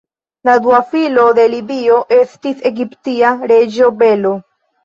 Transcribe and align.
La 0.47 0.53
dua 0.67 0.79
filo 0.93 1.25
de 1.41 1.45
Libio 1.51 1.99
estis 2.17 2.65
egiptia 2.73 3.37
reĝo 3.53 3.93
Belo. 4.01 4.35